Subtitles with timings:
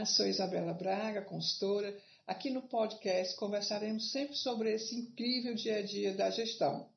[0.00, 1.94] Olá, sou Isabela Braga, consultora.
[2.26, 6.88] Aqui no podcast conversaremos sempre sobre esse incrível dia a dia da gestão.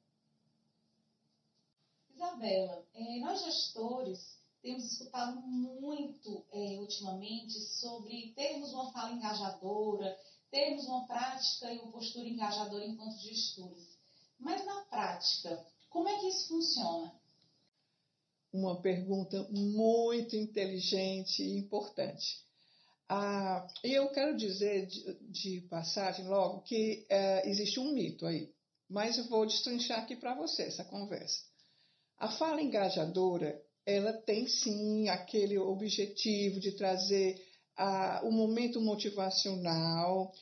[2.16, 10.18] Isabela, eh, nós gestores temos escutado muito eh, ultimamente sobre termos uma fala engajadora,
[10.50, 13.98] termos uma prática e uma postura engajadora enquanto gestores.
[14.40, 17.14] Mas na prática, como é que isso funciona?
[18.54, 22.42] Uma pergunta muito inteligente e importante.
[23.16, 28.50] Ah, eu quero dizer de, de passagem logo que é, existe um mito aí,
[28.90, 31.44] mas eu vou destrinchar aqui para você essa conversa.
[32.18, 37.40] A fala engajadora, ela tem sim aquele objetivo de trazer
[37.78, 40.34] ah, o momento motivacional,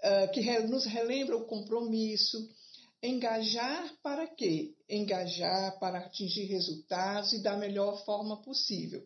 [0.00, 2.48] ah, que re, nos relembra o compromisso,
[3.02, 4.74] Engajar para quê?
[4.86, 9.02] Engajar para atingir resultados e da melhor forma possível.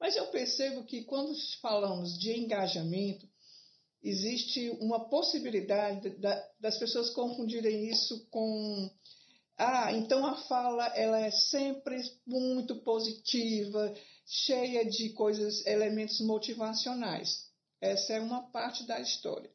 [0.00, 3.28] Mas eu percebo que quando falamos de engajamento,
[4.02, 6.16] existe uma possibilidade
[6.58, 8.90] das pessoas confundirem isso com
[9.58, 17.46] ah, então a fala ela é sempre muito positiva, cheia de coisas, elementos motivacionais.
[17.78, 19.50] Essa é uma parte da história.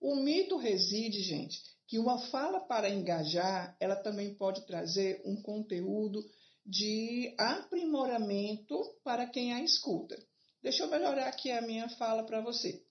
[0.00, 6.24] O mito reside, gente, que uma fala para engajar, ela também pode trazer um conteúdo
[6.64, 10.16] de aprimoramento para quem a escuta.
[10.62, 12.82] Deixa eu melhorar aqui a minha fala para você.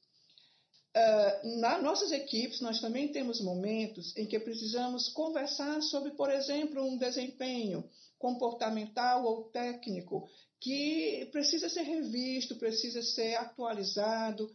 [0.95, 6.83] Uh, nas nossas equipes, nós também temos momentos em que precisamos conversar sobre, por exemplo,
[6.83, 7.83] um desempenho
[8.19, 14.49] comportamental ou técnico que precisa ser revisto, precisa ser atualizado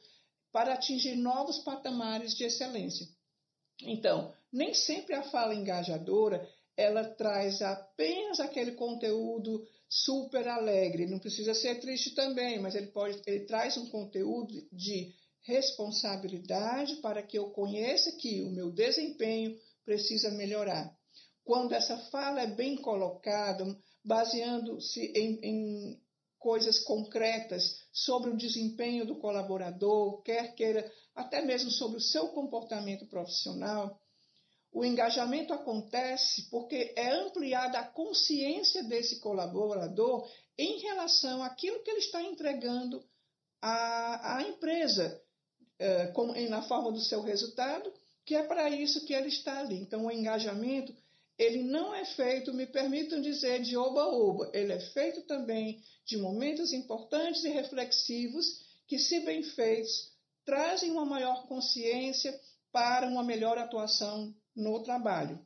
[0.53, 3.07] para atingir novos patamares de excelência.
[3.83, 11.07] Então, nem sempre a fala engajadora ela traz apenas aquele conteúdo super alegre.
[11.07, 15.13] Não precisa ser triste também, mas ele pode, ele traz um conteúdo de
[15.43, 20.89] responsabilidade para que eu conheça que o meu desempenho precisa melhorar.
[21.43, 23.65] Quando essa fala é bem colocada,
[24.05, 26.01] baseando-se em, em
[26.39, 33.05] coisas concretas sobre o desempenho do colaborador, quer queira até mesmo sobre o seu comportamento
[33.09, 33.99] profissional,
[34.79, 40.25] o engajamento acontece porque é ampliada a consciência desse colaborador
[40.57, 43.05] em relação àquilo que ele está entregando
[43.61, 45.21] à, à empresa,
[45.81, 47.93] é, com, na forma do seu resultado,
[48.25, 49.81] que é para isso que ele está ali.
[49.81, 50.95] Então, o engajamento
[51.37, 56.73] ele não é feito, me permitam dizer, de oba-oba, ele é feito também de momentos
[56.73, 60.13] importantes e reflexivos que, se bem feitos,
[60.45, 62.33] trazem uma maior consciência
[62.71, 65.39] para uma melhor atuação no trabalho.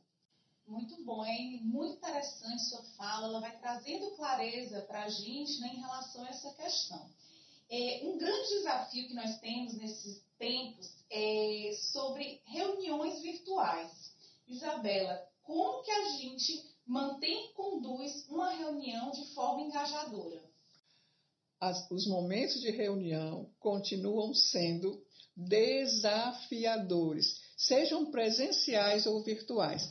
[0.65, 5.67] Muito bom, é muito interessante sua fala, ela vai trazendo clareza para a gente né,
[5.67, 7.09] em relação a essa questão.
[7.69, 13.91] É, um grande desafio que nós temos nesses tempos é sobre reuniões virtuais.
[14.47, 20.41] Isabela, como que a gente mantém e conduz uma reunião de forma engajadora?
[21.59, 25.03] As, os momentos de reunião continuam sendo
[25.35, 29.83] desafiadores, sejam presenciais ou virtuais.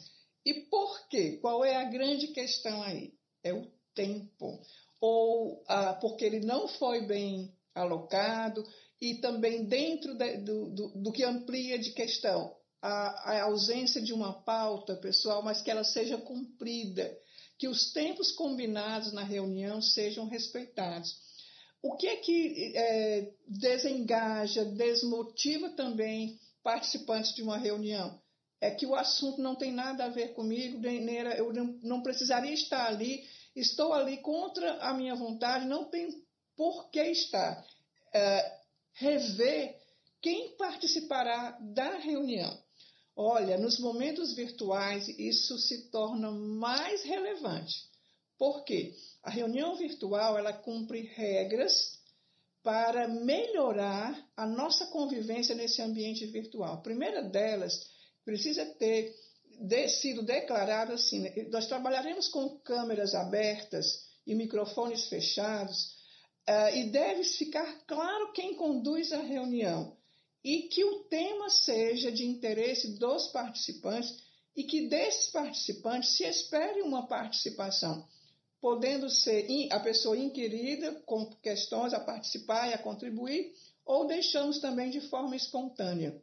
[0.44, 1.38] E por quê?
[1.41, 3.12] Qual é a grande questão aí?
[3.43, 4.60] É o tempo.
[5.00, 8.65] Ou ah, porque ele não foi bem alocado,
[9.03, 14.12] e também dentro de, do, do, do que amplia de questão a, a ausência de
[14.12, 17.12] uma pauta, pessoal, mas que ela seja cumprida,
[17.59, 21.16] que os tempos combinados na reunião sejam respeitados.
[21.82, 28.21] O que é que é, desengaja, desmotiva também participantes de uma reunião?
[28.61, 31.05] É que o assunto não tem nada a ver comigo, nem,
[31.37, 33.25] eu não, não precisaria estar ali,
[33.56, 36.09] estou ali contra a minha vontade, não tem
[36.56, 37.65] por que estar.
[38.15, 38.59] É,
[38.95, 39.77] rever
[40.21, 42.56] quem participará da reunião.
[43.17, 47.91] Olha, nos momentos virtuais isso se torna mais relevante.
[48.39, 48.94] Por quê?
[49.23, 52.00] A reunião virtual ela cumpre regras
[52.62, 56.75] para melhorar a nossa convivência nesse ambiente virtual.
[56.75, 57.87] A primeira delas
[58.25, 59.14] precisa ter
[59.61, 61.32] de, sido declarado assim: né?
[61.50, 65.97] nós trabalharemos com câmeras abertas e microfones fechados,
[66.49, 69.97] uh, e deve ficar claro quem conduz a reunião
[70.44, 74.17] e que o tema seja de interesse dos participantes
[74.56, 78.06] e que desses participantes se espere uma participação,
[78.62, 83.53] podendo ser a pessoa inquirida com questões a participar e a contribuir,
[83.85, 86.17] ou deixamos também de forma espontânea.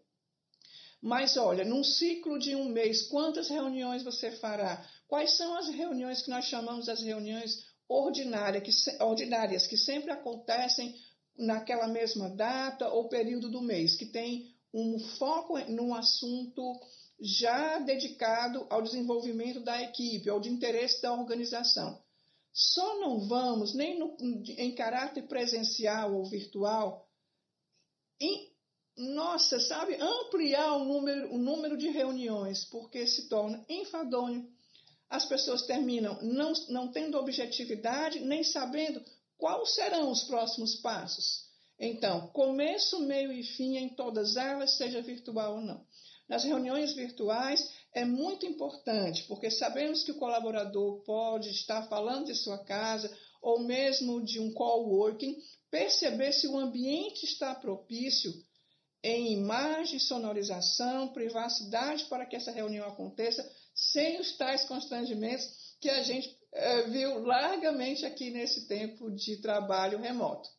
[1.02, 4.88] Mas olha, num ciclo de um mês, quantas reuniões você fará?
[5.06, 10.96] Quais são as reuniões que nós chamamos as reuniões ordinárias que, ordinárias, que sempre acontecem
[11.38, 16.80] naquela mesma data ou período do mês, que tem um foco num assunto
[17.20, 22.02] já dedicado ao desenvolvimento da equipe, ao de interesse da organização.
[22.54, 27.08] Só não vamos, nem no, em caráter presencial ou virtual,
[28.20, 28.52] em,
[28.98, 34.50] nossa, sabe, ampliar o número, o número de reuniões, porque se torna enfadonho.
[35.10, 39.04] As pessoas terminam não, não tendo objetividade, nem sabendo
[39.38, 41.48] quais serão os próximos passos.
[41.80, 45.86] Então, começo, meio e fim em todas elas, seja virtual ou não.
[46.30, 52.36] Nas reuniões virtuais é muito importante, porque sabemos que o colaborador pode estar falando de
[52.36, 53.12] sua casa
[53.42, 55.36] ou mesmo de um coworking,
[55.72, 58.32] perceber se o ambiente está propício
[59.02, 65.48] em imagem, sonorização, privacidade para que essa reunião aconteça sem os tais constrangimentos
[65.80, 70.50] que a gente é, viu largamente aqui nesse tempo de trabalho remoto.